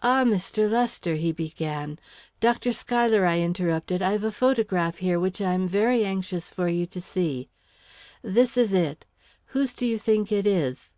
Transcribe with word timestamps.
"Ah, 0.00 0.22
Mr. 0.22 0.70
Lester," 0.70 1.16
he 1.16 1.32
began. 1.32 1.98
"Dr. 2.38 2.72
Schuyler," 2.72 3.26
I 3.26 3.40
interrupted, 3.40 4.00
"I've 4.00 4.22
a 4.22 4.30
photograph 4.30 4.98
here 4.98 5.18
which 5.18 5.40
I'm 5.40 5.66
very 5.66 6.04
anxious 6.04 6.50
for 6.50 6.68
you 6.68 6.86
to 6.86 7.00
see. 7.00 7.48
This 8.22 8.56
is 8.56 8.72
it 8.72 9.06
whose 9.46 9.72
do 9.72 9.86
you 9.86 9.98
think 9.98 10.30
it 10.30 10.46
is?" 10.46 10.94